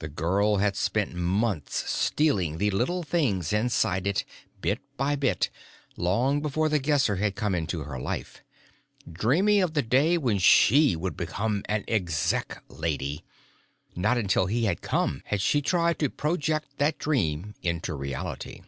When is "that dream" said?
16.78-17.54